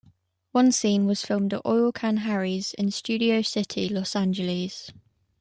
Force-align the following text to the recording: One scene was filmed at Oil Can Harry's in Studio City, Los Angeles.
One 0.51 0.71
scene 0.71 1.05
was 1.05 1.23
filmed 1.23 1.53
at 1.53 1.61
Oil 1.63 1.91
Can 1.91 2.17
Harry's 2.17 2.73
in 2.73 2.89
Studio 2.89 3.43
City, 3.43 3.87
Los 3.87 4.15
Angeles. 4.15 4.89